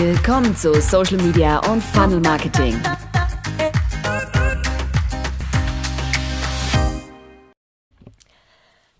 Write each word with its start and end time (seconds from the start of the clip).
Willkommen 0.00 0.54
zu 0.54 0.80
Social 0.80 1.16
Media 1.16 1.58
und 1.68 1.82
Funnel 1.82 2.20
Marketing. 2.20 2.80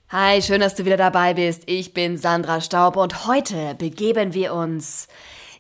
Hi, 0.08 0.42
schön, 0.42 0.61
dass 0.61 0.74
du 0.74 0.84
wieder 0.84 0.96
dabei 0.96 1.34
bist. 1.34 1.62
Ich 1.66 1.95
bin 1.95 2.16
Sandra 2.16 2.61
Staub 2.61 2.96
und 2.96 3.29
heute 3.29 3.77
begeben 3.77 4.34
wir 4.34 4.52
uns 4.52 5.06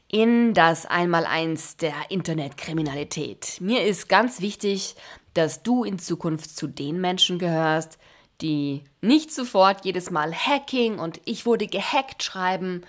in 0.08 0.54
das 0.54 0.86
Einmaleins 0.86 1.76
der 1.76 1.94
Internetkriminalität. 2.08 3.58
Mir 3.60 3.84
ist 3.84 4.08
ganz 4.08 4.40
wichtig, 4.40 4.96
dass 5.34 5.62
du 5.62 5.84
in 5.84 6.00
Zukunft 6.00 6.56
zu 6.56 6.66
den 6.66 7.00
Menschen 7.00 7.38
gehörst, 7.38 7.98
die 8.40 8.82
nicht 9.02 9.32
sofort 9.32 9.84
jedes 9.84 10.10
Mal 10.10 10.34
Hacking 10.34 10.98
und 10.98 11.20
ich 11.26 11.46
wurde 11.46 11.68
gehackt 11.68 12.24
schreiben, 12.24 12.82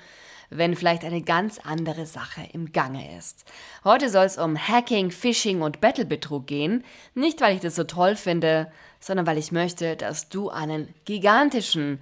wenn 0.49 0.75
vielleicht 0.75 1.03
eine 1.03 1.21
ganz 1.21 1.59
andere 1.59 2.05
Sache 2.05 2.41
im 2.53 2.71
Gange 2.71 3.17
ist. 3.17 3.45
Heute 3.83 4.09
soll 4.09 4.25
es 4.25 4.37
um 4.37 4.57
Hacking, 4.57 5.11
Phishing 5.11 5.61
und 5.61 5.81
Battlebetrug 5.81 6.47
gehen, 6.47 6.83
nicht 7.13 7.41
weil 7.41 7.55
ich 7.55 7.61
das 7.61 7.75
so 7.75 7.83
toll 7.83 8.15
finde, 8.15 8.71
sondern 8.99 9.27
weil 9.27 9.37
ich 9.37 9.51
möchte, 9.51 9.95
dass 9.95 10.29
du 10.29 10.49
einen 10.49 10.93
gigantischen 11.05 12.01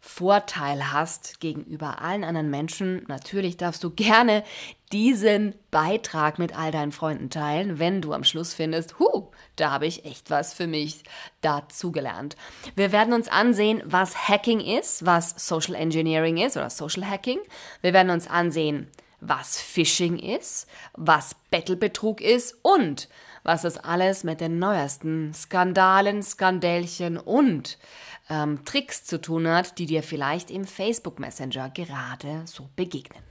Vorteil 0.00 0.92
hast 0.92 1.40
gegenüber 1.40 2.00
allen 2.00 2.24
anderen 2.24 2.50
Menschen. 2.50 3.04
Natürlich 3.08 3.56
darfst 3.56 3.82
du 3.82 3.90
gerne 3.90 4.44
diesen 4.92 5.54
Beitrag 5.70 6.38
mit 6.38 6.56
all 6.56 6.70
deinen 6.70 6.92
Freunden 6.92 7.30
teilen, 7.30 7.78
wenn 7.78 8.00
du 8.00 8.12
am 8.12 8.24
Schluss 8.24 8.54
findest, 8.54 8.98
hu, 8.98 9.30
da 9.56 9.70
habe 9.70 9.86
ich 9.86 10.04
echt 10.04 10.30
was 10.30 10.54
für 10.54 10.66
mich 10.66 11.02
dazugelernt. 11.40 12.36
Wir 12.76 12.92
werden 12.92 13.12
uns 13.12 13.28
ansehen, 13.28 13.82
was 13.84 14.28
Hacking 14.28 14.60
ist, 14.60 15.04
was 15.04 15.34
Social 15.36 15.74
Engineering 15.74 16.38
ist 16.38 16.56
oder 16.56 16.70
Social 16.70 17.08
Hacking. 17.08 17.40
Wir 17.82 17.92
werden 17.92 18.10
uns 18.10 18.28
ansehen, 18.28 18.88
was 19.20 19.60
Phishing 19.60 20.18
ist, 20.18 20.68
was 20.94 21.34
Battlebetrug 21.50 22.20
ist 22.20 22.56
und 22.62 23.08
was 23.42 23.62
das 23.62 23.78
alles 23.78 24.24
mit 24.24 24.40
den 24.40 24.58
neuesten 24.58 25.32
Skandalen, 25.34 26.22
Skandälchen 26.22 27.16
und 27.16 27.78
ähm, 28.28 28.64
Tricks 28.64 29.04
zu 29.04 29.20
tun 29.20 29.48
hat, 29.48 29.78
die 29.78 29.86
dir 29.86 30.02
vielleicht 30.02 30.50
im 30.50 30.64
Facebook 30.64 31.18
Messenger 31.18 31.70
gerade 31.70 32.42
so 32.46 32.68
begegnen. 32.76 33.22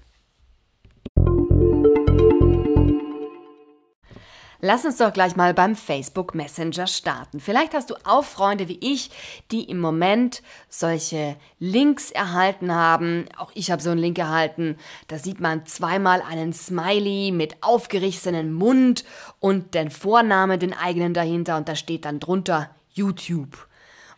Lass 4.60 4.86
uns 4.86 4.98
doch 4.98 5.14
gleich 5.14 5.36
mal 5.36 5.54
beim 5.54 5.76
Facebook 5.76 6.34
Messenger 6.34 6.88
starten. 6.88 7.40
Vielleicht 7.40 7.76
hast 7.76 7.92
du 7.92 7.96
auch 8.06 8.24
Freunde 8.24 8.68
wie 8.68 8.80
ich, 8.82 9.12
die 9.52 9.70
im 9.70 9.80
Moment 9.80 10.42
solche 10.68 11.36
Links 11.60 12.10
erhalten 12.10 12.74
haben. 12.74 13.26
Auch 13.38 13.52
ich 13.54 13.70
habe 13.70 13.84
so 13.84 13.92
einen 13.92 14.00
Link 14.00 14.18
erhalten. 14.18 14.78
Da 15.10 15.20
sieht 15.20 15.40
man 15.40 15.68
zweimal 15.68 16.24
einen 16.24 16.54
Smiley 16.54 17.32
mit 17.32 17.58
aufgerichtenem 17.62 18.52
Mund 18.52 19.06
und 19.40 19.76
den 19.76 19.92
Vorname, 19.92 20.58
den 20.58 20.74
eigenen 20.74 21.14
dahinter 21.14 21.58
und 21.58 21.70
da 21.70 21.76
steht 21.76 22.06
dann 22.06 22.20
drunter 22.20 22.72
YouTube. 22.92 23.68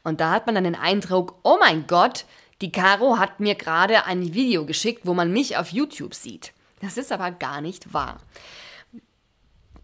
Und 0.04 0.22
da 0.22 0.32
hat 0.32 0.46
man 0.46 0.56
dann 0.56 0.64
den 0.64 0.76
Eindruck, 0.76 1.40
oh 1.44 1.58
mein 1.60 1.88
Gott, 1.88 2.26
die 2.62 2.72
Caro 2.72 3.18
hat 3.18 3.40
mir 3.40 3.56
gerade 3.56 4.06
ein 4.06 4.34
Video 4.34 4.66
geschickt, 4.66 5.06
wo 5.06 5.14
man 5.14 5.32
mich 5.32 5.58
auf 5.58 5.70
YouTube 5.70 6.14
sieht. 6.14 6.54
Das 6.82 6.98
ist 6.98 7.12
aber 7.12 7.32
gar 7.32 7.62
nicht 7.62 7.94
wahr. 7.94 8.20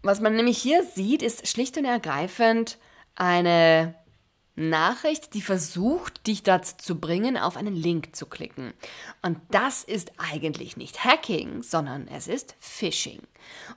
Was 0.02 0.20
man 0.20 0.36
nämlich 0.36 0.58
hier 0.58 0.84
sieht, 0.84 1.22
ist 1.22 1.48
schlicht 1.48 1.76
und 1.78 1.84
ergreifend 1.84 2.78
eine 3.14 3.94
Nachricht, 4.56 5.34
die 5.34 5.42
versucht, 5.42 6.26
dich 6.26 6.42
dazu 6.42 6.76
zu 6.78 6.98
bringen, 6.98 7.36
auf 7.36 7.56
einen 7.56 7.76
Link 7.76 8.16
zu 8.16 8.26
klicken. 8.26 8.72
Und 9.20 9.38
das 9.50 9.84
ist 9.84 10.12
eigentlich 10.16 10.78
nicht 10.78 11.04
Hacking, 11.04 11.62
sondern 11.62 12.08
es 12.08 12.26
ist 12.26 12.56
Phishing. 12.58 13.20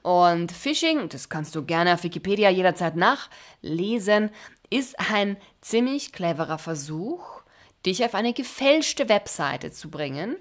Und 0.03 0.53
Phishing, 0.53 1.09
das 1.09 1.27
kannst 1.27 1.53
du 1.55 1.65
gerne 1.65 1.93
auf 1.93 2.03
Wikipedia 2.03 2.49
jederzeit 2.49 2.95
nachlesen, 2.95 4.29
ist 4.69 4.99
ein 5.11 5.37
ziemlich 5.61 6.11
cleverer 6.11 6.57
Versuch, 6.57 7.41
dich 7.85 8.03
auf 8.03 8.15
eine 8.15 8.33
gefälschte 8.33 9.09
Webseite 9.09 9.71
zu 9.71 9.89
bringen 9.89 10.35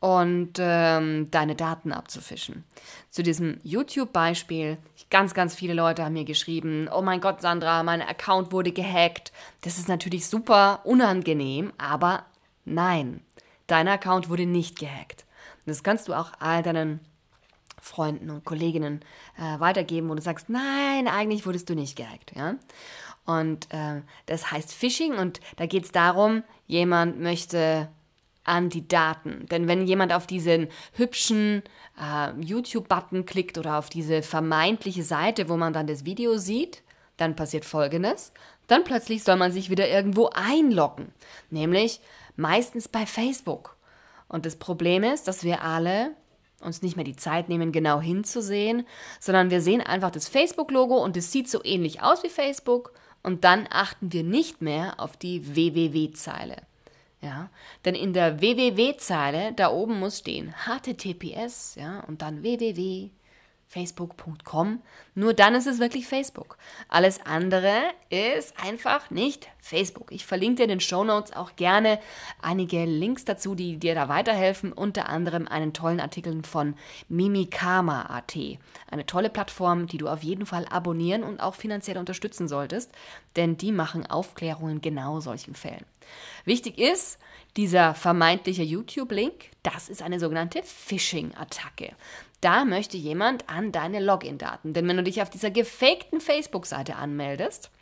und 0.00 0.54
ähm, 0.58 1.30
deine 1.30 1.56
Daten 1.56 1.92
abzufischen. 1.92 2.64
Zu 3.10 3.22
diesem 3.22 3.58
YouTube-Beispiel, 3.62 4.78
ganz, 5.10 5.34
ganz 5.34 5.54
viele 5.54 5.74
Leute 5.74 6.04
haben 6.04 6.12
mir 6.12 6.24
geschrieben, 6.24 6.88
oh 6.94 7.02
mein 7.02 7.20
Gott, 7.20 7.40
Sandra, 7.40 7.82
mein 7.82 8.02
Account 8.02 8.52
wurde 8.52 8.72
gehackt. 8.72 9.32
Das 9.62 9.78
ist 9.78 9.88
natürlich 9.88 10.26
super 10.26 10.80
unangenehm, 10.84 11.72
aber 11.78 12.24
nein, 12.64 13.20
dein 13.66 13.88
Account 13.88 14.28
wurde 14.28 14.46
nicht 14.46 14.78
gehackt. 14.78 15.24
Und 15.64 15.70
das 15.70 15.82
kannst 15.82 16.08
du 16.08 16.14
auch 16.14 16.32
all 16.38 16.62
deinen 16.62 17.00
Freunden 17.80 18.30
und 18.30 18.44
Kolleginnen 18.44 19.00
äh, 19.38 19.60
weitergeben, 19.60 20.08
wo 20.08 20.14
du 20.14 20.22
sagst, 20.22 20.48
nein, 20.48 21.08
eigentlich 21.08 21.46
wurdest 21.46 21.70
du 21.70 21.74
nicht 21.74 21.96
gehackt. 21.96 22.32
Ja? 22.36 22.56
Und 23.26 23.66
äh, 23.72 24.02
das 24.26 24.50
heißt 24.50 24.72
Phishing 24.72 25.14
und 25.14 25.40
da 25.56 25.66
geht 25.66 25.84
es 25.84 25.92
darum, 25.92 26.44
jemand 26.66 27.20
möchte 27.20 27.88
an 28.44 28.68
die 28.70 28.86
Daten. 28.86 29.46
Denn 29.50 29.66
wenn 29.68 29.86
jemand 29.86 30.12
auf 30.12 30.26
diesen 30.26 30.68
hübschen 30.92 31.62
äh, 32.00 32.30
YouTube-Button 32.40 33.26
klickt 33.26 33.58
oder 33.58 33.78
auf 33.78 33.88
diese 33.88 34.22
vermeintliche 34.22 35.02
Seite, 35.02 35.48
wo 35.48 35.56
man 35.56 35.72
dann 35.72 35.88
das 35.88 36.04
Video 36.04 36.38
sieht, 36.38 36.82
dann 37.16 37.34
passiert 37.34 37.64
Folgendes. 37.64 38.32
Dann 38.68 38.84
plötzlich 38.84 39.24
soll 39.24 39.36
man 39.36 39.52
sich 39.52 39.70
wieder 39.70 39.88
irgendwo 39.88 40.30
einloggen. 40.32 41.12
Nämlich 41.50 42.00
meistens 42.36 42.88
bei 42.88 43.06
Facebook. 43.06 43.76
Und 44.28 44.46
das 44.46 44.56
Problem 44.56 45.02
ist, 45.02 45.26
dass 45.26 45.42
wir 45.42 45.62
alle 45.62 46.12
uns 46.60 46.82
nicht 46.82 46.96
mehr 46.96 47.04
die 47.04 47.16
Zeit 47.16 47.48
nehmen, 47.48 47.70
genau 47.70 48.00
hinzusehen, 48.00 48.86
sondern 49.20 49.50
wir 49.50 49.60
sehen 49.60 49.82
einfach 49.82 50.10
das 50.10 50.28
Facebook-Logo 50.28 50.96
und 50.96 51.16
es 51.16 51.30
sieht 51.30 51.50
so 51.50 51.62
ähnlich 51.64 52.02
aus 52.02 52.22
wie 52.22 52.28
Facebook 52.28 52.92
und 53.26 53.44
dann 53.44 53.66
achten 53.68 54.12
wir 54.12 54.22
nicht 54.22 54.62
mehr 54.62 54.98
auf 54.98 55.16
die 55.16 55.54
www-Zeile. 55.54 56.56
Ja, 57.20 57.50
denn 57.84 57.94
in 57.94 58.12
der 58.12 58.40
www-Zeile 58.40 59.52
da 59.54 59.70
oben 59.70 59.98
muss 59.98 60.18
stehen 60.18 60.54
https, 60.64 61.74
ja, 61.74 62.00
und 62.00 62.22
dann 62.22 62.42
www 62.42 63.10
facebook.com. 63.68 64.80
Nur 65.14 65.34
dann 65.34 65.54
ist 65.54 65.66
es 65.66 65.78
wirklich 65.78 66.06
Facebook. 66.06 66.56
Alles 66.88 67.20
andere 67.26 67.74
ist 68.10 68.54
einfach 68.62 69.10
nicht 69.10 69.48
Facebook. 69.60 70.12
Ich 70.12 70.24
verlinke 70.24 70.56
dir 70.56 70.62
in 70.64 70.68
den 70.70 70.80
Show 70.80 71.04
Notes 71.04 71.32
auch 71.32 71.56
gerne 71.56 71.98
einige 72.40 72.84
Links 72.84 73.24
dazu, 73.24 73.54
die 73.54 73.76
dir 73.78 73.94
da 73.94 74.08
weiterhelfen. 74.08 74.72
Unter 74.72 75.08
anderem 75.08 75.48
einen 75.48 75.72
tollen 75.72 76.00
Artikel 76.00 76.42
von 76.44 76.74
Mimikama.at. 77.08 78.36
Eine 78.90 79.06
tolle 79.06 79.30
Plattform, 79.30 79.86
die 79.86 79.98
du 79.98 80.08
auf 80.08 80.22
jeden 80.22 80.46
Fall 80.46 80.66
abonnieren 80.70 81.24
und 81.24 81.40
auch 81.40 81.54
finanziell 81.54 81.98
unterstützen 81.98 82.48
solltest, 82.48 82.92
denn 83.34 83.56
die 83.56 83.72
machen 83.72 84.06
Aufklärungen 84.06 84.80
genau 84.80 85.20
solchen 85.20 85.54
Fällen. 85.54 85.84
Wichtig 86.44 86.78
ist, 86.78 87.18
dieser 87.56 87.94
vermeintliche 87.94 88.62
YouTube-Link, 88.62 89.32
das 89.62 89.88
ist 89.88 90.02
eine 90.02 90.20
sogenannte 90.20 90.62
Phishing-Attacke. 90.62 91.94
Da 92.46 92.64
möchte 92.64 92.96
jemand 92.96 93.48
an 93.48 93.72
deine 93.72 93.98
Login-Daten. 93.98 94.72
Denn 94.72 94.86
wenn 94.86 94.96
du 94.96 95.02
dich 95.02 95.20
auf 95.20 95.30
dieser 95.30 95.50
gefakten 95.50 96.20
Facebook-Seite 96.20 96.94
anmeldest, 96.94 97.72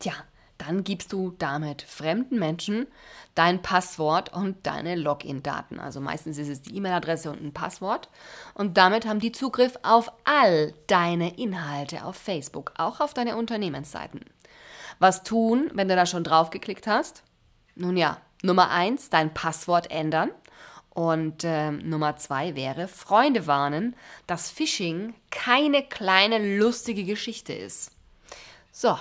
tja, 0.00 0.12
dann 0.58 0.82
gibst 0.82 1.12
du 1.12 1.36
damit 1.38 1.82
fremden 1.82 2.40
Menschen 2.40 2.88
dein 3.36 3.62
Passwort 3.62 4.32
und 4.32 4.66
deine 4.66 4.96
Login-Daten. 4.96 5.78
Also 5.78 6.00
meistens 6.00 6.36
ist 6.36 6.48
es 6.48 6.62
die 6.62 6.74
E-Mail-Adresse 6.78 7.30
und 7.30 7.40
ein 7.40 7.52
Passwort. 7.52 8.08
Und 8.54 8.76
damit 8.76 9.06
haben 9.06 9.20
die 9.20 9.30
Zugriff 9.30 9.78
auf 9.84 10.10
all 10.24 10.74
deine 10.88 11.38
Inhalte 11.38 12.04
auf 12.04 12.16
Facebook, 12.16 12.72
auch 12.76 12.98
auf 12.98 13.14
deine 13.14 13.36
Unternehmensseiten. 13.36 14.24
Was 14.98 15.22
tun, 15.22 15.70
wenn 15.74 15.86
du 15.86 15.94
da 15.94 16.06
schon 16.06 16.24
draufgeklickt 16.24 16.88
hast? 16.88 17.22
Nun 17.76 17.96
ja, 17.96 18.20
Nummer 18.42 18.70
eins, 18.70 19.10
dein 19.10 19.32
Passwort 19.32 19.92
ändern. 19.92 20.32
Und 20.90 21.44
äh, 21.44 21.70
Nummer 21.70 22.16
zwei 22.16 22.56
wäre, 22.56 22.88
Freunde 22.88 23.46
warnen, 23.46 23.94
dass 24.26 24.50
Phishing 24.50 25.14
keine 25.30 25.82
kleine 25.84 26.58
lustige 26.58 27.04
Geschichte 27.04 27.52
ist. 27.52 27.92
So, 28.72 28.98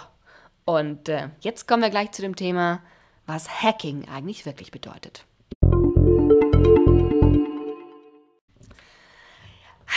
und 0.65 1.09
äh, 1.09 1.29
jetzt 1.41 1.67
kommen 1.67 1.81
wir 1.81 1.89
gleich 1.89 2.11
zu 2.11 2.21
dem 2.21 2.35
Thema, 2.35 2.81
was 3.25 3.63
Hacking 3.63 4.07
eigentlich 4.07 4.45
wirklich 4.45 4.71
bedeutet. 4.71 5.25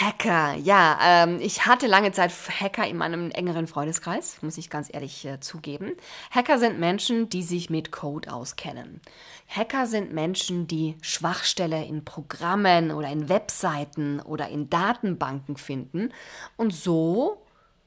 Hacker, 0.02 0.54
ja, 0.54 0.99
ähm, 1.00 1.38
ich 1.40 1.64
hatte 1.66 1.87
lange 1.87 2.10
Zeit 2.10 2.32
Hacker 2.32 2.88
in 2.88 2.96
meinem 2.96 3.31
engeren 3.31 3.69
Freundeskreis, 3.69 4.43
muss 4.43 4.58
ich 4.58 4.69
ganz 4.69 4.88
ehrlich 4.93 5.25
äh, 5.25 5.38
zugeben. 5.38 5.93
Hacker 6.32 6.58
sind 6.58 6.81
Menschen, 6.81 7.28
die 7.28 7.44
sich 7.44 7.70
mit 7.70 7.93
Code 7.93 8.32
auskennen. 8.32 9.00
Hacker 9.49 9.87
sind 9.87 10.12
Menschen, 10.12 10.66
die 10.66 10.96
Schwachstelle 11.02 11.84
in 11.84 12.04
Programmen 12.04 12.90
oder 12.90 13.10
in 13.10 13.28
Webseiten 13.28 14.19
oder 14.19 14.49
in 14.49 14.69
Datenbanken 14.69 15.56
finden 15.56 16.12
und 16.56 16.75
so 16.75 17.40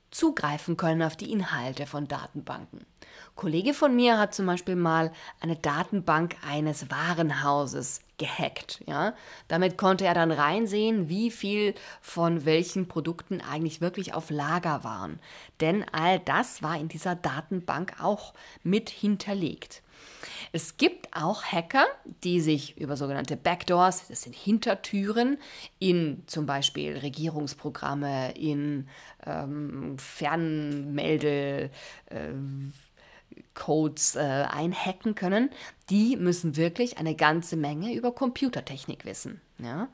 zugreifen 0.09 0.77
können 0.77 1.01
auf 1.01 1.17
die 1.17 1.33
Inhalte 1.33 1.85
von 1.85 2.07
Datenbanken. 2.07 2.85
Kollege 3.35 3.73
von 3.73 3.93
mir 3.95 4.17
hat 4.17 4.33
zum 4.33 4.45
Beispiel 4.45 4.77
mal 4.77 5.11
eine 5.41 5.57
Datenbank 5.57 6.37
eines 6.47 6.89
Warenhauses 6.89 7.99
gehackt. 8.17 8.81
Ja? 8.87 9.13
Damit 9.49 9.77
konnte 9.77 10.05
er 10.05 10.13
dann 10.13 10.31
reinsehen, 10.31 11.09
wie 11.09 11.29
viel 11.31 11.75
von 12.01 12.45
welchen 12.45 12.87
Produkten 12.87 13.41
eigentlich 13.41 13.81
wirklich 13.81 14.13
auf 14.13 14.29
Lager 14.29 14.85
waren. 14.85 15.19
Denn 15.59 15.85
all 15.91 16.19
das 16.19 16.63
war 16.63 16.79
in 16.79 16.87
dieser 16.87 17.15
Datenbank 17.15 17.95
auch 18.01 18.33
mit 18.63 18.89
hinterlegt. 18.89 19.81
Es 20.51 20.77
gibt 20.77 21.15
auch 21.15 21.43
Hacker, 21.43 21.85
die 22.23 22.39
sich 22.39 22.77
über 22.77 22.95
sogenannte 22.95 23.35
Backdoors, 23.35 24.07
das 24.07 24.21
sind 24.23 24.35
Hintertüren, 24.35 25.37
in 25.79 26.23
zum 26.27 26.45
Beispiel 26.45 26.97
Regierungsprogramme, 26.97 28.31
in 28.37 28.87
ähm, 29.25 29.97
Fernmelde, 29.97 31.69
äh, 32.09 32.33
Codes 33.53 34.15
äh, 34.15 34.19
einhacken 34.19 35.15
können, 35.15 35.49
die 35.89 36.17
müssen 36.17 36.57
wirklich 36.57 36.97
eine 36.97 37.15
ganze 37.15 37.55
Menge 37.55 37.93
über 37.93 38.11
Computertechnik 38.13 39.05
wissen. 39.05 39.41
Ja? 39.59 39.87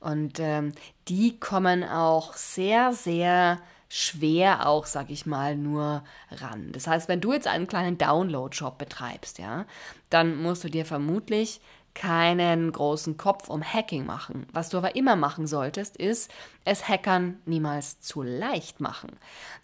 Und 0.00 0.38
ähm, 0.40 0.72
die 1.08 1.38
kommen 1.38 1.84
auch 1.84 2.34
sehr, 2.34 2.92
sehr 2.92 3.58
schwer 3.88 4.66
auch, 4.66 4.86
sag 4.86 5.10
ich 5.10 5.26
mal, 5.26 5.56
nur 5.56 6.04
ran. 6.30 6.72
Das 6.72 6.86
heißt, 6.86 7.08
wenn 7.08 7.20
du 7.20 7.32
jetzt 7.32 7.46
einen 7.46 7.66
kleinen 7.66 7.96
Download-Shop 7.96 8.76
betreibst, 8.78 9.38
ja, 9.38 9.64
dann 10.10 10.40
musst 10.42 10.64
du 10.64 10.68
dir 10.68 10.84
vermutlich 10.84 11.60
keinen 11.98 12.70
großen 12.70 13.16
Kopf 13.16 13.48
um 13.48 13.62
Hacking 13.62 14.06
machen. 14.06 14.46
Was 14.52 14.68
du 14.68 14.78
aber 14.78 14.94
immer 14.94 15.16
machen 15.16 15.48
solltest, 15.48 15.96
ist 15.96 16.30
es 16.64 16.88
Hackern 16.88 17.38
niemals 17.44 18.00
zu 18.00 18.22
leicht 18.22 18.80
machen. 18.80 19.10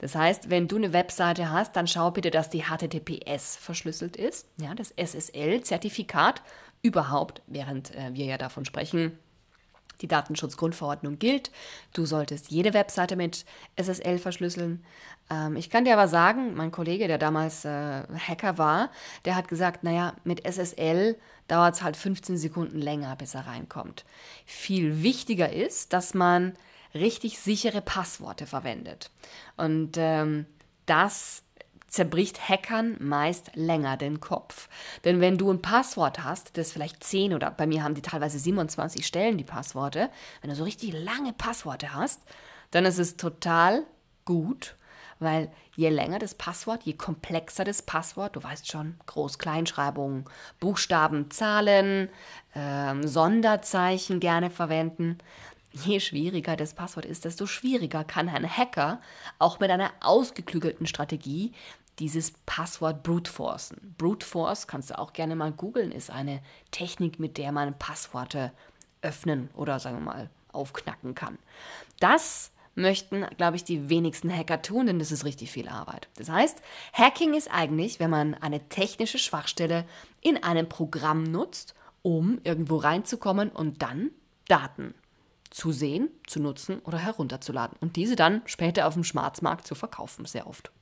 Das 0.01 0.17
heißt, 0.17 0.51
wenn 0.51 0.67
du 0.67 0.77
eine 0.77 0.93
Webseite 0.93 1.51
hast, 1.53 1.77
dann 1.77 1.87
schau 1.87 2.11
bitte, 2.11 2.33
dass 2.33 2.51
die 2.51 2.65
HTTPS 2.65 3.57
verschlüsselt 3.57 4.17
ist, 4.17 4.49
ja, 4.57 4.75
das 4.75 4.91
SSL-Zertifikat 4.97 6.43
überhaupt, 6.83 7.41
während 7.47 7.95
äh, 7.95 8.13
wir 8.13 8.27
ja 8.27 8.37
davon 8.37 8.65
sprechen, 8.65 9.17
die 10.01 10.09
Datenschutzgrundverordnung 10.09 11.19
gilt. 11.19 11.51
Du 11.93 12.07
solltest 12.07 12.51
jede 12.51 12.75
Webseite 12.75 13.17
mit 13.17 13.45
SSL 13.77 14.19
verschlüsseln. 14.19 14.85
Ähm, 15.31 15.57
ich 15.57 15.71
kann 15.71 15.85
dir 15.85 15.95
aber 15.95 16.09
sagen, 16.09 16.55
mein 16.55 16.71
Kollege, 16.71 17.09
der 17.09 17.19
damals 17.19 17.65
äh, 17.65 18.03
Hacker 18.19 18.59
war, 18.59 18.91
der 19.25 19.37
hat 19.37 19.49
gesagt, 19.49 19.85
naja, 19.85 20.15
mit 20.25 20.45
SSL 20.45 21.17
dauert 21.49 21.77
es 21.77 21.83
halt 21.83 21.97
15 21.97 22.37
Sekunden 22.37 22.79
länger, 22.79 23.15
bis 23.17 23.35
er 23.35 23.47
reinkommt. 23.47 24.05
Viel 24.45 25.03
wichtiger 25.03 25.53
ist, 25.53 25.93
dass 25.93 26.15
man 26.15 26.55
richtig 26.95 27.39
sichere 27.39 27.81
Passworte 27.81 28.47
verwendet. 28.47 29.11
Und 29.57 29.93
ähm, 29.97 30.47
das 30.87 31.44
zerbricht 31.95 32.49
Hackern 32.49 32.97
meist 32.99 33.55
länger 33.55 33.97
den 33.97 34.21
Kopf. 34.21 34.69
Denn 35.05 35.21
wenn 35.21 35.39
du 35.39 35.51
ein 35.51 35.63
Passwort 35.63 36.25
hast, 36.25 36.57
das 36.59 36.73
vielleicht 36.73 37.05
10 37.05 37.35
oder 37.35 37.51
bei 37.51 37.67
mir 37.67 37.83
haben 37.85 37.95
die 37.95 38.03
teilweise 38.03 38.39
27 38.39 39.07
Stellen, 39.07 39.39
die 39.39 39.45
Passworte, 39.45 40.11
wenn 40.41 40.51
du 40.51 40.57
so 40.57 40.65
richtig 40.65 40.93
lange 40.93 41.33
Passworte 41.33 41.95
hast, 41.95 42.21
dann 42.73 42.85
ist 42.85 42.99
es 42.99 43.17
total 43.17 43.85
gut, 44.25 44.75
weil 45.21 45.53
je 45.77 45.89
länger 45.89 46.19
das 46.19 46.35
Passwort, 46.35 46.83
je 46.83 46.95
komplexer 46.95 47.65
das 47.65 47.83
Passwort, 47.83 48.35
du 48.35 48.43
weißt 48.43 48.71
schon, 48.71 48.97
Groß-Kleinschreibung, 49.07 50.29
Buchstaben, 50.59 51.31
Zahlen, 51.31 52.09
ähm, 52.57 53.07
Sonderzeichen 53.07 54.19
gerne 54.19 54.51
verwenden, 54.51 55.19
je 55.75 56.01
schwieriger 56.01 56.57
das 56.57 56.75
Passwort 56.75 57.05
ist, 57.05 57.25
desto 57.25 57.47
schwieriger 57.47 58.05
kann 58.05 58.29
ein 58.29 58.49
Hacker 58.49 59.01
auch 59.39 59.61
mit 59.61 59.71
einer 59.71 59.91
ausgeklügelten 60.01 60.87
Strategie 60.87 61.53
dieses 61.99 62.33
Passwort 62.47 63.03
brute 63.03 63.31
forcen. 63.31 63.95
Brute 63.99 64.27
force 64.27 64.67
kannst 64.67 64.91
du 64.91 64.99
auch 64.99 65.13
gerne 65.13 65.37
mal 65.37 65.53
googeln, 65.53 65.93
ist 65.93 66.11
eine 66.11 66.41
Technik, 66.71 67.19
mit 67.19 67.39
der 67.39 67.53
man 67.53 67.79
Passworte 67.79 68.53
öffnen 69.03 69.51
oder 69.55 69.79
sagen 69.79 69.99
wir 69.99 70.05
mal 70.05 70.31
aufknacken 70.53 71.15
kann. 71.15 71.39
Das 72.01 72.53
möchten, 72.75 73.25
glaube 73.37 73.57
ich, 73.57 73.65
die 73.65 73.89
wenigsten 73.89 74.35
Hacker 74.35 74.63
tun, 74.63 74.87
denn 74.87 74.99
das 74.99 75.13
ist 75.13 75.25
richtig 75.25 75.53
viel 75.53 75.69
Arbeit. 75.69 76.09
Das 76.17 76.29
heißt, 76.29 76.61
Hacking 76.93 77.35
ist 77.35 77.51
eigentlich, 77.53 78.01
wenn 78.01 78.11
man 78.11 78.35
eine 78.35 78.69
technische 78.69 79.19
Schwachstelle 79.19 79.85
in 80.21 80.43
einem 80.43 80.69
Programm 80.69 81.23
nutzt, 81.23 81.75
um 82.03 82.41
irgendwo 82.45 82.77
reinzukommen 82.77 83.51
und 83.51 83.83
dann 83.83 84.11
Daten 84.49 84.95
zu 85.51 85.71
sehen, 85.71 86.11
zu 86.27 86.41
nutzen 86.41 86.81
oder 86.81 86.99
herunterzuladen 86.99 87.79
und 87.81 87.97
diese 87.97 88.17
dann 88.17 88.43
später 88.47 88.89
auf 88.89 88.95
dem 88.95 89.05
Schwarzmarkt 89.05 89.67
zu 89.67 89.75
verkaufen, 89.75 90.25
sehr 90.25 90.49
oft. 90.49 90.73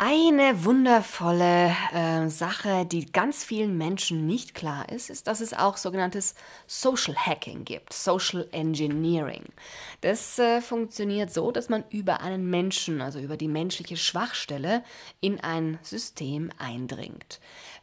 Eine 0.00 0.64
wundervolle 0.64 1.74
äh, 1.92 2.28
Sache, 2.28 2.86
die 2.86 3.06
ganz 3.06 3.42
vielen 3.42 3.76
Menschen 3.76 4.28
nicht 4.28 4.54
klar 4.54 4.88
ist, 4.90 5.10
ist, 5.10 5.26
dass 5.26 5.40
es 5.40 5.52
auch 5.52 5.76
sogenanntes 5.76 6.36
Social 6.68 7.16
Hacking 7.16 7.64
gibt, 7.64 7.92
Social 7.92 8.46
Engineering. 8.52 9.42
Das 10.02 10.38
äh, 10.38 10.60
funktioniert 10.60 11.32
so, 11.32 11.50
dass 11.50 11.68
man 11.68 11.82
über 11.90 12.20
einen 12.20 12.48
Menschen, 12.48 13.00
also 13.00 13.18
über 13.18 13.36
die 13.36 13.48
menschliche 13.48 13.96
Schwachstelle, 13.96 14.84
in 15.20 15.40
ein 15.40 15.80
System 15.82 16.50
eindringt. 16.58 17.40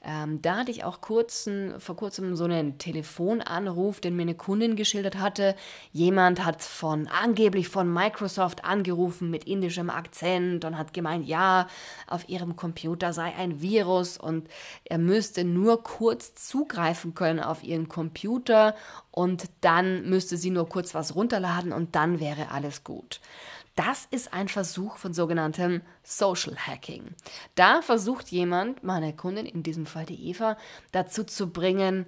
Ähm, 0.07 0.39
da 0.41 0.57
hatte 0.57 0.71
ich 0.71 0.83
auch 0.83 1.01
kurzen, 1.01 1.79
vor 1.79 1.95
kurzem 1.95 2.35
so 2.35 2.44
einen 2.44 2.77
Telefonanruf, 2.77 4.00
den 4.00 4.15
mir 4.15 4.21
eine 4.21 4.35
Kundin 4.35 4.75
geschildert 4.75 5.15
hatte. 5.15 5.56
Jemand 5.91 6.45
hat 6.45 6.62
von 6.62 7.07
angeblich 7.07 7.69
von 7.69 7.91
Microsoft 7.91 8.63
angerufen 8.63 9.31
mit 9.31 9.45
indischem 9.45 9.89
Akzent 9.89 10.63
und 10.63 10.77
hat 10.77 10.94
gemeint, 10.94 11.27
ja, 11.27 11.67
auf 12.07 12.30
ihrem 12.30 12.56
Computer 12.56 13.13
sei 13.13 13.34
ein 13.36 13.62
Virus 13.62 14.18
und 14.18 14.48
er 14.84 14.98
müsste 14.98 15.44
nur 15.44 15.84
kurz 15.84 16.36
zugreifen 16.36 17.13
können 17.13 17.40
auf 17.40 17.63
ihren 17.63 17.90
Computer 17.90 18.75
und 19.12 19.50
dann 19.62 20.10
müsste 20.10 20.38
sie 20.38 20.50
nur 20.50 20.69
kurz 20.69 20.94
was 20.94 21.16
runterladen 21.16 21.72
und 21.74 21.96
dann 21.96 22.19
wäre 22.19 22.52
alles 22.52 22.84
gut. 22.84 23.19
Das 23.75 24.06
ist 24.10 24.34
ein 24.34 24.48
Versuch 24.48 24.98
von 24.98 25.13
sogenanntem 25.13 25.81
Social 26.02 26.56
Hacking. 26.56 27.04
Da 27.56 27.81
versucht 27.81 28.30
jemand, 28.30 28.84
meine 28.84 29.13
Kundin, 29.13 29.46
in 29.46 29.63
diesem 29.63 29.86
Fall 29.86 30.06
die 30.06 30.30
Eva, 30.30 30.58
dazu 30.94 31.25
zu 31.25 31.51
bringen, 31.51 32.06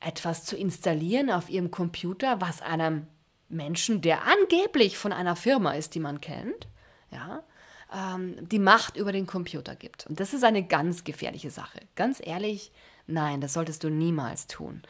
etwas 0.00 0.44
zu 0.44 0.56
installieren 0.56 1.30
auf 1.30 1.50
ihrem 1.50 1.70
Computer, 1.70 2.40
was 2.40 2.62
einem 2.62 3.06
Menschen, 3.50 4.00
der 4.00 4.22
angeblich 4.24 4.96
von 4.96 5.12
einer 5.12 5.36
Firma 5.36 5.72
ist, 5.72 5.94
die 5.94 6.00
man 6.00 6.20
kennt, 6.20 6.68
ja, 7.10 7.42
ähm, 7.94 8.36
die 8.48 8.58
Macht 8.58 8.96
über 8.96 9.12
den 9.12 9.26
Computer 9.26 9.76
gibt. 9.76 10.06
Und 10.06 10.20
das 10.20 10.34
ist 10.34 10.44
eine 10.44 10.62
ganz 10.62 11.04
gefährliche 11.04 11.50
Sache. 11.50 11.80
Ganz 11.94 12.20
ehrlich, 12.24 12.72
Nein, 13.10 13.40
das 13.40 13.54
solltest 13.54 13.84
du 13.84 13.88
niemals 13.88 14.48
tun. 14.48 14.82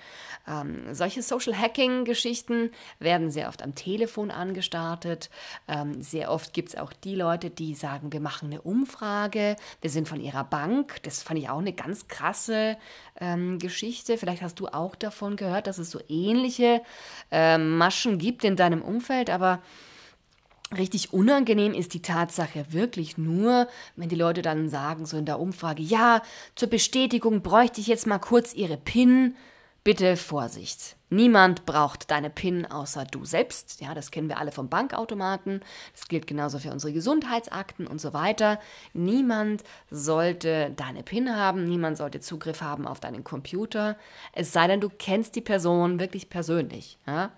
Ähm, 0.49 0.93
solche 0.93 1.23
Social 1.23 1.57
Hacking-Geschichten 1.57 2.73
werden 2.99 3.31
sehr 3.31 3.47
oft 3.49 3.63
am 3.63 3.77
Telefon 3.77 4.33
angestartet. 4.33 5.31
Ähm, 5.69 6.03
sehr 6.03 6.33
oft 6.33 6.53
gibt 6.53 6.71
es 6.71 6.77
auch 6.77 6.93
die 6.93 7.15
Leute, 7.15 7.49
die 7.49 7.77
sagen, 7.77 8.13
wir 8.13 8.19
machen 8.19 8.51
eine 8.51 8.61
Umfrage, 8.63 9.55
wir 9.81 9.91
sind 9.91 10.09
von 10.09 10.21
ihrer 10.21 10.43
Bank. 10.43 11.01
Das 11.05 11.23
fand 11.23 11.39
ich 11.39 11.49
auch 11.49 11.61
eine 11.61 11.73
ganz 11.73 12.09
krasse 12.09 12.77
ähm, 13.21 13.61
Geschichte. 13.61 14.19
Vielleicht 14.19 14.43
hast 14.43 14.59
du 14.59 14.67
auch 14.67 14.97
davon 14.97 15.37
gehört, 15.37 15.69
dass 15.69 15.79
es 15.79 15.93
so 15.93 16.01
ähnliche 16.09 16.83
ähm, 17.31 17.79
Maschen 17.79 18.19
gibt 18.19 18.43
in 18.43 18.57
deinem 18.57 18.83
Umfeld, 18.83 19.31
aber 19.31 19.63
Richtig 20.77 21.15
unangenehm 21.15 21.73
ist 21.73 21.95
die 21.95 22.03
Tatsache 22.03 22.67
wirklich 22.73 23.17
nur, 23.17 23.69
wenn 23.97 24.11
die 24.11 24.17
Leute 24.17 24.43
dann 24.43 24.69
sagen, 24.69 25.07
so 25.07 25.17
in 25.17 25.25
der 25.25 25.41
Umfrage, 25.41 25.83
ja, 25.83 26.21
zur 26.57 26.69
Bestätigung 26.69 27.41
bräuchte 27.41 27.81
ich 27.81 27.87
jetzt 27.87 28.07
mal 28.07 28.19
kurz 28.19 28.53
Ihre 28.53 28.77
PIN. 28.77 29.35
Bitte 29.83 30.19
Vorsicht. 30.19 30.97
Niemand 31.09 31.65
braucht 31.65 32.11
deine 32.11 32.29
PIN 32.29 32.67
außer 32.67 33.07
du 33.07 33.25
selbst. 33.25 33.81
Ja, 33.81 33.95
das 33.95 34.11
kennen 34.11 34.29
wir 34.29 34.37
alle 34.37 34.53
vom 34.53 34.69
Bankautomaten. 34.69 35.63
Das 35.95 36.09
gilt 36.09 36.27
genauso 36.27 36.59
für 36.59 36.71
unsere 36.71 36.93
Gesundheitsakten 36.93 37.87
und 37.87 37.99
so 37.99 38.13
weiter. 38.13 38.61
Niemand 38.93 39.65
sollte 39.91 40.71
deine 40.77 41.03
PIN 41.03 41.35
haben. 41.35 41.65
Niemand 41.65 41.97
sollte 41.97 42.21
Zugriff 42.21 42.61
haben 42.61 42.87
auf 42.87 43.01
deinen 43.01 43.25
Computer. 43.25 43.97
Es 44.35 44.53
sei 44.53 44.67
denn, 44.67 44.83
du 44.83 44.91
kennst 44.91 45.35
die 45.37 45.41
Person 45.41 45.99
wirklich 45.99 46.29
persönlich. 46.29 46.99
Ja? 47.07 47.33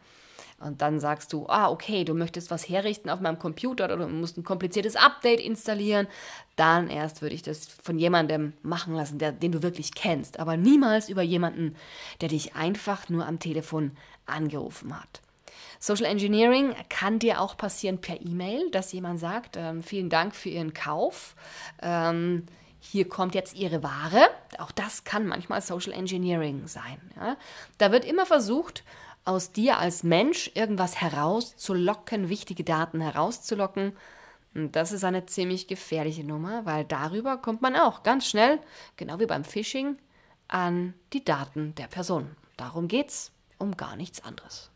Und 0.61 0.83
dann 0.83 1.01
sagst 1.01 1.33
du, 1.33 1.47
ah, 1.49 1.71
okay, 1.71 2.05
du 2.05 2.15
möchtest 2.15 2.51
was 2.51 2.69
herrichten 2.69 3.09
auf 3.09 3.21
meinem 3.21 3.39
Computer 3.39 3.85
oder 3.85 3.97
du 3.97 4.09
musst 4.09 4.37
ein 4.37 4.45
kompliziertes 4.45 4.95
Update 4.95 5.41
installieren. 5.41 6.07
Dann 6.57 6.89
erst 6.89 7.23
würde 7.23 7.35
ich 7.35 7.43
das 7.43 7.67
von 7.67 7.99
jemandem 7.99 8.53
machen 8.63 8.95
lassen, 8.95 9.19
der, 9.19 9.33
den 9.33 9.53
du 9.53 9.63
wirklich 9.63 9.95
kennst. 9.95 10.39
Aber 10.39 10.59
niemals 10.59 11.09
über 11.09 11.23
jemanden, 11.23 11.77
der 12.21 12.29
dich 12.29 12.55
einfach 12.55 13.09
nur 13.09 13.27
am 13.27 13.39
Telefon 13.39 13.93
angerufen 14.27 14.99
hat. 14.99 15.23
Social 15.79 16.05
Engineering 16.05 16.75
kann 16.91 17.19
dir 17.19 17.41
auch 17.41 17.57
passieren 17.57 17.99
per 17.99 18.21
E-Mail, 18.21 18.71
dass 18.71 18.93
jemand 18.93 19.19
sagt, 19.19 19.57
ähm, 19.57 19.83
vielen 19.83 20.11
Dank 20.11 20.37
für 20.37 20.51
Ihren 20.51 20.75
Kauf. 20.75 21.35
Ähm, 21.81 22.45
hier 22.81 23.09
kommt 23.09 23.35
jetzt 23.35 23.55
Ihre 23.55 23.83
Ware. 23.83 24.29
Auch 24.59 24.73
das 24.73 25.05
kann 25.05 25.27
manchmal 25.27 25.63
Social 25.63 25.93
Engineering 25.93 26.67
sein. 26.67 27.01
Ja? 27.17 27.37
Da 27.79 27.93
wird 27.93 28.05
immer 28.05 28.27
versucht, 28.27 28.85
aus 29.25 29.53
dir 29.53 29.79
als 29.79 30.03
Mensch 30.03 30.51
irgendwas 30.55 31.01
herauszulocken, 31.01 32.29
wichtige 32.29 32.65
Daten 32.65 33.01
herauszulocken, 33.01 33.93
Und 34.55 34.75
das 34.75 34.93
ist 34.93 35.05
eine 35.05 35.27
ziemlich 35.27 35.69
gefährliche 35.69 36.25
Nummer, 36.25 36.67
weil 36.67 36.85
darüber 36.85 37.37
kommt 37.39 37.63
man 37.63 37.77
auch 37.77 38.03
ganz 38.03 38.27
schnell, 38.27 38.59
genau 38.97 39.21
wie 39.21 39.27
beim 39.27 39.45
Phishing, 39.45 39.97
an 40.49 40.95
die 41.13 41.25
Daten 41.25 41.75
der 41.77 41.87
Person. 41.87 42.35
Darum 42.57 42.89
geht's, 42.89 43.33
um 43.59 43.77
gar 43.77 43.97
nichts 43.97 44.25
anderes. 44.25 44.71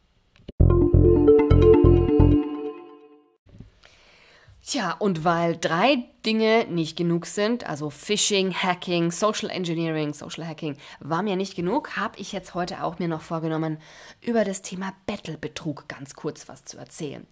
Tja, 4.66 4.92
und 4.98 5.24
weil 5.24 5.58
drei 5.58 6.04
Dinge 6.24 6.64
nicht 6.70 6.96
genug 6.96 7.26
sind, 7.26 7.66
also 7.66 7.90
Phishing, 7.90 8.54
Hacking, 8.54 9.10
Social 9.10 9.50
Engineering, 9.50 10.14
Social 10.14 10.48
Hacking, 10.48 10.78
war 11.00 11.22
mir 11.22 11.36
nicht 11.36 11.54
genug, 11.54 11.96
habe 11.98 12.18
ich 12.18 12.32
jetzt 12.32 12.54
heute 12.54 12.82
auch 12.82 12.98
mir 12.98 13.08
noch 13.08 13.20
vorgenommen, 13.20 13.76
über 14.22 14.42
das 14.42 14.62
Thema 14.62 14.94
Bettelbetrug 15.04 15.86
ganz 15.86 16.14
kurz 16.14 16.48
was 16.48 16.64
zu 16.64 16.78
erzählen. 16.78 17.26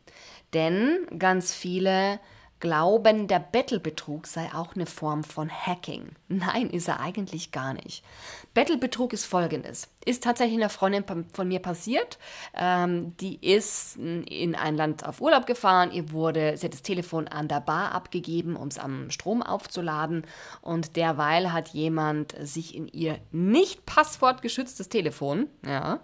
Denn 0.52 1.06
ganz 1.18 1.54
viele 1.54 2.20
glauben, 2.60 3.28
der 3.28 3.40
Bettelbetrug 3.40 4.26
sei 4.26 4.50
auch 4.54 4.74
eine 4.74 4.86
Form 4.86 5.24
von 5.24 5.50
Hacking. 5.50 6.10
Nein, 6.28 6.68
ist 6.68 6.86
er 6.86 7.00
eigentlich 7.00 7.50
gar 7.50 7.72
nicht. 7.72 8.04
Bettelbetrug 8.52 9.14
ist 9.14 9.24
folgendes. 9.24 9.88
Ist 10.04 10.24
tatsächlich 10.24 10.58
einer 10.58 10.68
Freundin 10.68 11.04
von 11.32 11.46
mir 11.46 11.60
passiert. 11.60 12.18
Ähm, 12.54 13.16
die 13.18 13.36
ist 13.36 13.96
in 13.96 14.56
ein 14.56 14.76
Land 14.76 15.06
auf 15.06 15.20
Urlaub 15.20 15.46
gefahren. 15.46 15.92
Ihr 15.92 16.10
wurde, 16.10 16.56
sie 16.56 16.66
hat 16.66 16.72
das 16.72 16.82
Telefon 16.82 17.28
an 17.28 17.46
der 17.46 17.60
Bar 17.60 17.92
abgegeben, 17.92 18.56
um 18.56 18.66
es 18.66 18.78
am 18.78 19.10
Strom 19.10 19.42
aufzuladen. 19.42 20.26
Und 20.60 20.96
derweil 20.96 21.52
hat 21.52 21.68
jemand 21.68 22.34
sich 22.40 22.74
in 22.74 22.88
ihr 22.88 23.18
nicht 23.30 23.86
passwortgeschütztes 23.86 24.88
Telefon, 24.88 25.48
ja, 25.64 26.00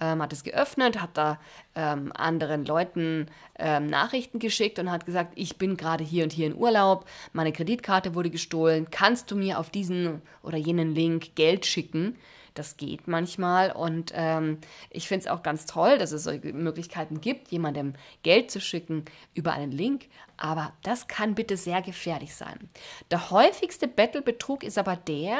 ähm, 0.00 0.22
hat 0.22 0.32
es 0.32 0.44
geöffnet, 0.44 1.02
hat 1.02 1.10
da 1.14 1.38
ähm, 1.74 2.10
anderen 2.14 2.64
Leuten 2.64 3.26
ähm, 3.58 3.86
Nachrichten 3.86 4.38
geschickt 4.38 4.78
und 4.78 4.90
hat 4.90 5.04
gesagt, 5.04 5.32
ich 5.34 5.58
bin 5.58 5.76
gerade 5.76 6.04
hier 6.04 6.24
und 6.24 6.32
hier 6.32 6.46
in 6.46 6.56
Urlaub, 6.56 7.04
meine 7.34 7.52
Kreditkarte 7.52 8.14
wurde 8.14 8.30
gestohlen, 8.30 8.88
kannst 8.90 9.30
du 9.30 9.36
mir 9.36 9.58
auf 9.58 9.68
diesen 9.68 10.22
oder 10.42 10.56
jenen 10.56 10.94
Link 10.94 11.34
Geld 11.34 11.66
schicken? 11.66 12.16
Das 12.54 12.76
geht 12.76 13.08
manchmal 13.08 13.72
und 13.72 14.12
ähm, 14.14 14.58
ich 14.90 15.08
finde 15.08 15.26
es 15.26 15.30
auch 15.30 15.42
ganz 15.42 15.66
toll, 15.66 15.98
dass 15.98 16.12
es 16.12 16.24
solche 16.24 16.52
Möglichkeiten 16.52 17.20
gibt, 17.20 17.48
jemandem 17.48 17.94
Geld 18.22 18.50
zu 18.50 18.60
schicken 18.60 19.04
über 19.34 19.52
einen 19.52 19.72
Link, 19.72 20.08
aber 20.36 20.72
das 20.82 21.08
kann 21.08 21.34
bitte 21.34 21.56
sehr 21.56 21.82
gefährlich 21.82 22.34
sein. 22.34 22.68
Der 23.10 23.30
häufigste 23.30 23.88
Bettelbetrug 23.88 24.64
ist 24.64 24.78
aber 24.78 24.96
der, 24.96 25.38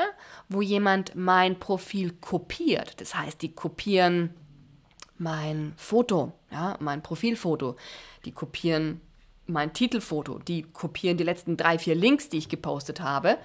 wo 0.49 0.62
jemand 0.62 1.14
mein 1.14 1.59
Profil 1.59 2.12
kopiert. 2.12 3.00
Das 3.00 3.14
heißt, 3.14 3.42
die 3.42 3.52
kopieren 3.52 4.35
mein 5.19 5.75
Foto, 5.76 6.33
ja, 6.50 6.76
mein 6.81 7.02
Profilfoto, 7.02 7.76
die 8.25 8.33
kopieren 8.33 9.00
mein 9.47 9.73
Titelfoto, 9.73 10.38
die 10.38 10.62
kopieren 10.62 11.16
die 11.16 11.25
letzten 11.25 11.57
drei, 11.57 11.78
vier 11.78 11.95
Links, 11.95 12.28
die 12.28 12.38
ich 12.38 12.49
gepostet 12.49 13.00
habe 13.00 13.38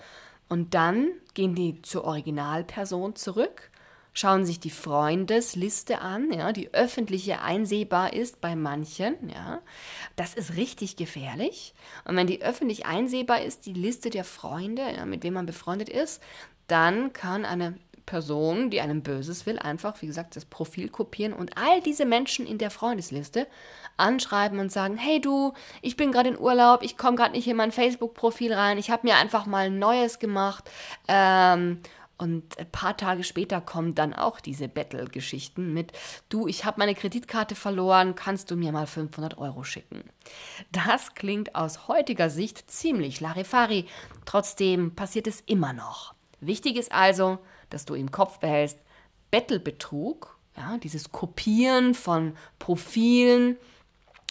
und 0.50 0.74
dann 0.74 1.10
gehen 1.34 1.56
die 1.56 1.82
zur 1.82 2.06
Originalperson 2.06 3.16
zurück, 3.16 3.70
schauen 4.14 4.46
sich 4.46 4.60
die 4.60 4.72
Freundesliste 4.72 6.02
an, 6.02 6.32
ja, 6.32 6.52
die 6.52 6.74
öffentlich 6.74 7.32
einsehbar 7.36 8.14
ist 8.14 8.42
bei 8.42 8.56
manchen, 8.56 9.30
ja. 9.30 9.62
Das 10.16 10.34
ist 10.34 10.56
richtig 10.56 10.96
gefährlich. 10.96 11.76
Und 12.06 12.16
wenn 12.16 12.28
die 12.28 12.42
öffentlich 12.42 12.86
einsehbar 12.86 13.44
ist, 13.44 13.66
die 13.66 13.74
Liste 13.74 14.10
der 14.10 14.24
Freunde, 14.24 14.82
ja, 14.96 15.06
mit 15.06 15.24
wem 15.24 15.36
man 15.36 15.46
befreundet 15.46 15.90
ist, 15.90 16.22
dann 16.68 17.14
kann 17.14 17.46
eine 17.46 17.78
Person, 18.08 18.72
die 18.72 18.82
einem 18.82 19.04
Böses 19.04 19.46
will, 19.46 19.60
einfach, 19.60 20.02
wie 20.02 20.08
gesagt, 20.08 20.36
das 20.36 20.46
Profil 20.46 20.90
kopieren 20.90 21.34
und 21.34 21.58
all 21.58 21.82
diese 21.82 22.06
Menschen 22.06 22.48
in 22.48 22.58
der 22.58 22.72
Freundesliste 22.72 23.46
anschreiben 23.98 24.58
und 24.60 24.72
sagen, 24.72 24.98
hey 24.98 25.22
du, 25.22 25.54
ich 25.84 25.98
bin 25.98 26.12
gerade 26.12 26.30
in 26.30 26.40
Urlaub, 26.40 26.82
ich 26.82 26.98
komme 26.98 27.18
gerade 27.18 27.34
nicht 27.34 27.48
in 27.48 27.58
mein 27.58 27.72
Facebook-Profil 27.72 28.54
rein, 28.54 28.80
ich 28.80 28.90
habe 28.90 29.06
mir 29.06 29.18
einfach 29.18 29.46
mal 29.46 29.68
ein 29.68 29.78
neues 29.78 30.18
gemacht. 30.18 30.72
Ähm, 31.08 31.82
und 32.18 32.58
ein 32.58 32.72
paar 32.72 32.98
Tage 32.98 33.24
später 33.24 33.62
kommen 33.62 33.94
dann 33.94 34.14
auch 34.16 34.40
diese 34.40 34.68
Battle-Geschichten 34.68 35.74
mit, 35.74 35.92
du, 36.30 36.48
ich 36.48 36.66
habe 36.66 36.80
meine 36.80 36.96
Kreditkarte 36.96 37.54
verloren, 37.54 38.16
kannst 38.16 38.50
du 38.50 38.56
mir 38.56 38.72
mal 38.72 38.88
500 38.88 39.38
Euro 39.38 39.64
schicken? 39.64 40.04
Das 40.72 41.14
klingt 41.14 41.54
aus 41.54 41.88
heutiger 41.88 42.32
Sicht 42.32 42.72
ziemlich 42.72 43.20
Larifari, 43.20 43.86
trotzdem 44.26 44.96
passiert 44.96 45.28
es 45.28 45.42
immer 45.42 45.74
noch. 45.74 46.16
Wichtig 46.40 46.78
ist 46.78 46.92
also, 46.92 47.38
dass 47.70 47.86
du 47.86 47.94
im 47.94 48.12
Kopf 48.12 48.40
behältst, 48.40 48.80
Bettelbetrug, 49.32 50.38
ja, 50.56 50.78
dieses 50.78 51.12
Kopieren 51.12 51.94
von 51.94 52.36
Profilen, 52.60 53.58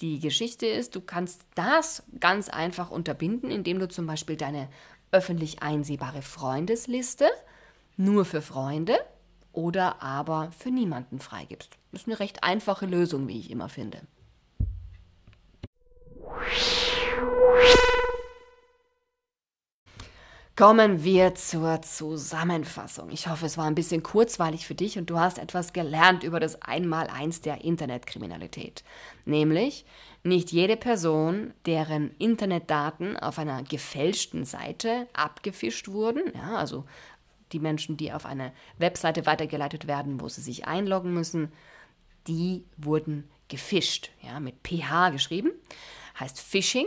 die 0.00 0.18
Geschichte 0.18 0.66
ist, 0.66 0.96
du 0.96 1.00
kannst 1.00 1.42
das 1.54 2.02
ganz 2.20 2.48
einfach 2.48 2.90
unterbinden, 2.90 3.50
indem 3.50 3.78
du 3.78 3.88
zum 3.88 4.06
Beispiel 4.06 4.36
deine 4.36 4.68
öffentlich 5.12 5.62
einsehbare 5.62 6.22
Freundesliste 6.22 7.28
nur 7.96 8.24
für 8.24 8.42
Freunde 8.42 8.96
oder 9.52 10.02
aber 10.02 10.50
für 10.56 10.70
niemanden 10.70 11.20
freigibst. 11.20 11.76
Das 11.92 12.02
ist 12.02 12.08
eine 12.08 12.18
recht 12.20 12.42
einfache 12.42 12.86
Lösung, 12.86 13.28
wie 13.28 13.38
ich 13.38 13.50
immer 13.50 13.68
finde. 13.68 14.00
Kommen 20.56 21.02
wir 21.02 21.34
zur 21.34 21.82
Zusammenfassung. 21.82 23.10
Ich 23.10 23.26
hoffe, 23.26 23.44
es 23.44 23.58
war 23.58 23.64
ein 23.64 23.74
bisschen 23.74 24.04
kurzweilig 24.04 24.68
für 24.68 24.76
dich 24.76 24.96
und 24.96 25.10
du 25.10 25.18
hast 25.18 25.40
etwas 25.40 25.72
gelernt 25.72 26.22
über 26.22 26.38
das 26.38 26.62
Einmaleins 26.62 27.40
der 27.40 27.64
Internetkriminalität. 27.64 28.84
Nämlich, 29.24 29.84
nicht 30.22 30.52
jede 30.52 30.76
Person, 30.76 31.52
deren 31.66 32.12
Internetdaten 32.18 33.16
auf 33.16 33.40
einer 33.40 33.64
gefälschten 33.64 34.44
Seite 34.44 35.08
abgefischt 35.12 35.88
wurden, 35.88 36.22
ja, 36.36 36.56
also 36.56 36.84
die 37.52 37.60
Menschen, 37.60 37.96
die 37.96 38.12
auf 38.12 38.26
eine 38.26 38.52
Webseite 38.78 39.26
weitergeleitet 39.26 39.86
werden, 39.86 40.20
wo 40.20 40.28
sie 40.28 40.40
sich 40.40 40.66
einloggen 40.66 41.12
müssen, 41.12 41.52
die 42.26 42.64
wurden 42.76 43.28
gefischt, 43.48 44.10
ja, 44.22 44.40
mit 44.40 44.56
PH 44.66 45.10
geschrieben, 45.10 45.52
heißt 46.18 46.40
Phishing 46.40 46.86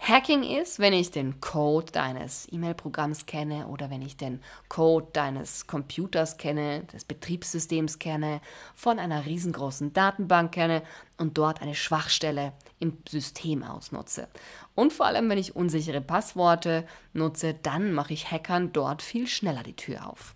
Hacking 0.00 0.42
ist, 0.42 0.78
wenn 0.78 0.92
ich 0.92 1.10
den 1.10 1.40
Code 1.40 1.92
deines 1.92 2.50
E-Mail-Programms 2.50 3.26
kenne 3.26 3.66
oder 3.66 3.90
wenn 3.90 4.00
ich 4.00 4.16
den 4.16 4.40
Code 4.68 5.08
deines 5.12 5.66
Computers 5.66 6.38
kenne, 6.38 6.84
des 6.84 7.04
Betriebssystems 7.04 7.98
kenne, 7.98 8.40
von 8.74 8.98
einer 8.98 9.26
riesengroßen 9.26 9.92
Datenbank 9.92 10.52
kenne 10.52 10.82
und 11.18 11.36
dort 11.36 11.60
eine 11.60 11.74
Schwachstelle 11.74 12.52
im 12.78 12.98
System 13.08 13.62
ausnutze. 13.62 14.28
Und 14.74 14.92
vor 14.92 15.06
allem, 15.06 15.28
wenn 15.28 15.38
ich 15.38 15.56
unsichere 15.56 16.00
Passworte 16.00 16.86
nutze, 17.12 17.54
dann 17.54 17.92
mache 17.92 18.14
ich 18.14 18.30
Hackern 18.30 18.72
dort 18.72 19.02
viel 19.02 19.26
schneller 19.26 19.62
die 19.62 19.76
Tür 19.76 20.08
auf. 20.08 20.34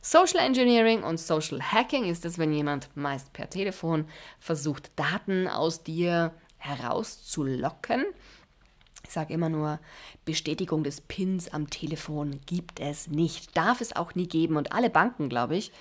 Social 0.00 0.40
Engineering 0.40 1.02
und 1.02 1.20
Social 1.20 1.60
Hacking 1.60 2.04
ist 2.04 2.24
es, 2.24 2.38
wenn 2.38 2.52
jemand 2.52 2.88
meist 2.96 3.32
per 3.32 3.50
Telefon 3.50 4.06
versucht, 4.38 4.90
Daten 4.96 5.48
aus 5.48 5.82
dir 5.82 6.32
herauszulocken 6.58 8.04
sage 9.12 9.34
immer 9.34 9.48
nur, 9.48 9.78
Bestätigung 10.24 10.84
des 10.84 11.00
Pins 11.00 11.48
am 11.48 11.70
Telefon 11.70 12.40
gibt 12.46 12.80
es 12.80 13.08
nicht, 13.08 13.56
darf 13.56 13.80
es 13.80 13.94
auch 13.94 14.14
nie 14.14 14.26
geben. 14.26 14.56
Und 14.56 14.72
alle 14.72 14.90
Banken, 14.90 15.28
glaube 15.28 15.56
ich, 15.56 15.72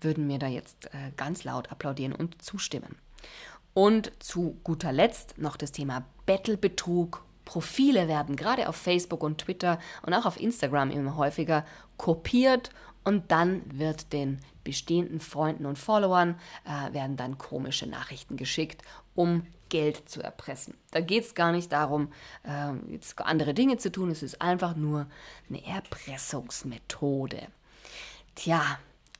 würden 0.00 0.26
mir 0.26 0.38
da 0.38 0.46
jetzt 0.46 0.86
äh, 0.86 1.12
ganz 1.16 1.44
laut 1.44 1.70
applaudieren 1.70 2.12
und 2.12 2.42
zustimmen. 2.42 2.96
Und 3.74 4.12
zu 4.18 4.58
guter 4.64 4.92
Letzt 4.92 5.38
noch 5.38 5.56
das 5.56 5.72
Thema 5.72 6.04
Bettelbetrug. 6.26 7.24
Profile 7.44 8.08
werden 8.08 8.36
gerade 8.36 8.68
auf 8.68 8.76
Facebook 8.76 9.22
und 9.22 9.38
Twitter 9.38 9.78
und 10.04 10.12
auch 10.12 10.26
auf 10.26 10.38
Instagram 10.38 10.90
immer 10.90 11.16
häufiger 11.16 11.64
kopiert 11.96 12.70
und 13.04 13.30
dann 13.30 13.62
wird 13.72 14.12
den 14.12 14.40
bestehenden 14.64 15.18
Freunden 15.18 15.64
und 15.64 15.78
Followern 15.78 16.38
äh, 16.66 16.92
werden 16.92 17.16
dann 17.16 17.38
komische 17.38 17.86
Nachrichten 17.86 18.36
geschickt, 18.36 18.82
um 19.14 19.46
Geld 19.68 20.08
zu 20.08 20.22
erpressen. 20.22 20.74
Da 20.90 21.00
geht 21.00 21.24
es 21.24 21.34
gar 21.34 21.52
nicht 21.52 21.72
darum, 21.72 22.12
äh, 22.44 22.92
jetzt 22.92 23.20
andere 23.20 23.54
Dinge 23.54 23.78
zu 23.78 23.90
tun, 23.92 24.10
es 24.10 24.22
ist 24.22 24.40
einfach 24.40 24.76
nur 24.76 25.06
eine 25.48 25.64
Erpressungsmethode. 25.64 27.48
Tja, 28.34 28.62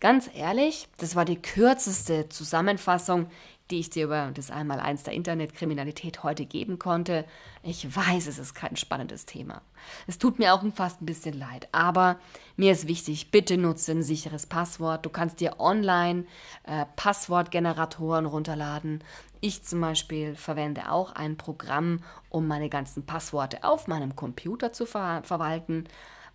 ganz 0.00 0.31
ehrlich, 0.35 0.88
das 0.99 1.17
war 1.17 1.25
die 1.25 1.40
kürzeste 1.40 2.28
Zusammenfassung. 2.28 3.31
Die 3.71 3.81
ich 3.81 3.91
dir 3.91 4.05
über 4.05 4.31
das 4.33 4.51
Einmaleins 4.51 5.03
der 5.03 5.15
Internetkriminalität 5.15 6.23
heute 6.23 6.47
geben 6.47 6.79
konnte. 6.79 7.25
Ich 7.63 7.95
weiß, 7.95 8.27
es 8.27 8.39
ist 8.39 8.55
kein 8.55 8.77
spannendes 8.77 9.27
Thema. 9.27 9.63
Es 10.07 10.19
tut 10.19 10.39
mir 10.39 10.55
auch 10.55 10.63
fast 10.75 11.03
ein 11.03 11.07
bisschen 11.07 11.39
leid, 11.39 11.69
aber 11.73 12.19
mir 12.57 12.73
ist 12.73 12.89
wichtig, 12.89 13.31
bitte 13.31 13.57
nutze 13.59 13.93
ein 13.93 14.03
sicheres 14.03 14.47
Passwort. 14.47 15.05
Du 15.05 15.11
kannst 15.11 15.41
dir 15.41 15.61
online 15.61 16.25
äh, 16.65 16.87
Passwortgeneratoren 16.97 18.27
runterladen. 18.27 19.05
Ich 19.41 19.63
zum 19.63 19.81
Beispiel 19.81 20.35
verwende 20.35 20.91
auch 20.91 21.13
ein 21.13 21.37
Programm, 21.37 22.01
um 22.29 22.47
meine 22.47 22.69
ganzen 22.69 23.07
Passworte 23.07 23.63
auf 23.65 23.87
meinem 23.87 24.17
Computer 24.17 24.73
zu 24.73 24.87
ver 24.87 25.23
verwalten. 25.25 25.85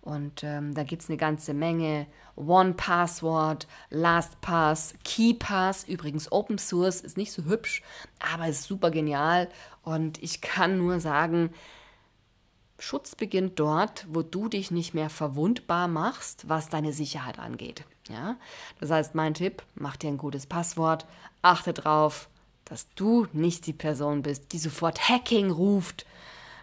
Und 0.04 0.44
ähm, 0.44 0.74
da 0.74 0.82
gibt 0.82 1.02
es 1.02 1.08
eine 1.08 1.16
ganze 1.16 1.54
Menge. 1.54 2.06
One 2.36 2.74
Password, 2.74 3.66
LastPass, 3.88 4.94
KeyPass, 5.02 5.84
übrigens 5.84 6.30
Open 6.30 6.58
Source, 6.58 7.00
ist 7.00 7.16
nicht 7.16 7.32
so 7.32 7.44
hübsch, 7.44 7.82
aber 8.18 8.48
ist 8.48 8.64
super 8.64 8.90
genial. 8.90 9.48
Und 9.82 10.22
ich 10.22 10.42
kann 10.42 10.76
nur 10.76 11.00
sagen, 11.00 11.54
Schutz 12.78 13.14
beginnt 13.16 13.58
dort, 13.58 14.06
wo 14.10 14.20
du 14.20 14.48
dich 14.50 14.70
nicht 14.70 14.92
mehr 14.92 15.08
verwundbar 15.08 15.88
machst, 15.88 16.50
was 16.50 16.68
deine 16.68 16.92
Sicherheit 16.92 17.38
angeht. 17.38 17.84
Ja? 18.10 18.36
Das 18.80 18.90
heißt, 18.90 19.14
mein 19.14 19.32
Tipp, 19.32 19.62
mach 19.74 19.96
dir 19.96 20.08
ein 20.08 20.18
gutes 20.18 20.46
Passwort, 20.46 21.06
achte 21.40 21.72
darauf, 21.72 22.28
dass 22.66 22.90
du 22.94 23.26
nicht 23.32 23.66
die 23.66 23.72
Person 23.72 24.20
bist, 24.20 24.52
die 24.52 24.58
sofort 24.58 25.08
Hacking 25.08 25.50
ruft, 25.50 26.04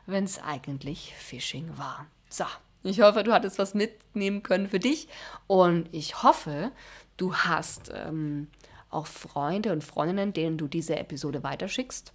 wenn 0.06 0.26
es 0.26 0.40
eigentlich 0.40 1.16
Phishing 1.18 1.76
war. 1.80 2.06
So, 2.30 2.46
ich 2.84 3.02
hoffe, 3.02 3.24
du 3.24 3.34
hattest 3.34 3.60
was 3.60 3.74
mitnehmen 3.74 4.44
können 4.44 4.68
für 4.68 4.80
dich 4.80 5.08
und 5.48 5.88
ich 5.94 6.24
hoffe, 6.24 6.72
du 7.18 7.36
hast 7.36 7.92
ähm, 7.94 8.48
auch 8.90 9.08
Freunde 9.08 9.72
und 9.72 9.84
Freundinnen, 9.84 10.34
denen 10.34 10.58
du 10.58 10.68
diese 10.68 10.98
Episode 10.98 11.44
weiterschickst. 11.44 12.14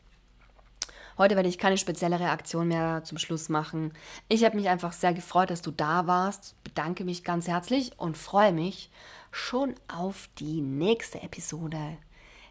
Heute 1.18 1.34
werde 1.34 1.48
ich 1.48 1.56
keine 1.56 1.78
spezielle 1.78 2.20
Reaktion 2.20 2.68
mehr 2.68 3.02
zum 3.04 3.16
Schluss 3.16 3.48
machen. 3.48 3.94
Ich 4.28 4.44
habe 4.44 4.56
mich 4.56 4.68
einfach 4.68 4.92
sehr 4.92 5.14
gefreut, 5.14 5.50
dass 5.50 5.62
du 5.62 5.70
da 5.70 6.06
warst, 6.06 6.62
bedanke 6.62 7.04
mich 7.04 7.24
ganz 7.24 7.48
herzlich 7.48 7.98
und 7.98 8.18
freue 8.18 8.52
mich 8.52 8.90
schon 9.30 9.74
auf 9.88 10.28
die 10.38 10.60
nächste 10.60 11.22
Episode 11.22 11.96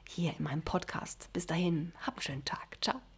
hier 0.08 0.34
in 0.38 0.44
meinem 0.44 0.64
Podcast. 0.64 1.30
Bis 1.32 1.46
dahin, 1.46 1.94
hab 2.02 2.16
einen 2.16 2.22
schönen 2.22 2.46
Tag. 2.46 2.78
Ciao. 2.82 3.15